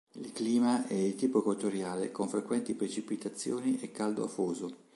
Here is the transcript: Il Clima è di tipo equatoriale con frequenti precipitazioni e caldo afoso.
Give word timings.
Il 0.15 0.31
Clima 0.31 0.87
è 0.87 0.95
di 0.95 1.13
tipo 1.15 1.41
equatoriale 1.41 2.11
con 2.11 2.27
frequenti 2.27 2.73
precipitazioni 2.73 3.79
e 3.79 3.91
caldo 3.91 4.23
afoso. 4.23 4.75